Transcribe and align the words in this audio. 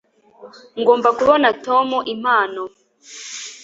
ngomba 0.79 1.09
kubona 1.19 1.47
tom 1.65 1.87
impano 2.13 2.63